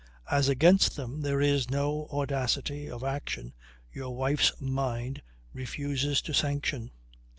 [0.31, 3.53] As against them there is no audacity of action
[3.91, 5.21] your wife's mind
[5.53, 6.89] refuses to sanction.